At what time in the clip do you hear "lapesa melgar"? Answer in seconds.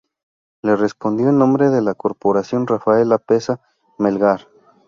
3.09-4.47